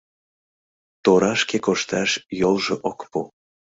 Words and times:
Торашке 1.03 1.57
кошташ 1.65 2.11
йолжо 2.39 2.75
ок 2.89 2.99
пу. 3.11 3.19